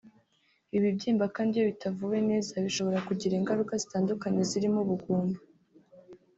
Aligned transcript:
Ibi 0.75 0.81
bibyimba 0.89 1.25
kandi 1.35 1.51
iyo 1.55 1.65
bitavuwe 1.71 2.17
neza 2.29 2.51
bishobora 2.65 2.99
kugira 3.07 3.33
ingaruka 3.35 3.73
zitandukanye 3.81 4.41
zirimo 4.49 4.79
Ubugumba 4.81 5.39